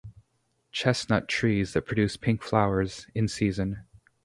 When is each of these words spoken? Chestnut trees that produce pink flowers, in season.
Chestnut 0.71 1.27
trees 1.27 1.73
that 1.73 1.85
produce 1.85 2.17
pink 2.17 2.41
flowers, 2.41 3.05
in 3.13 3.27
season. 3.27 3.83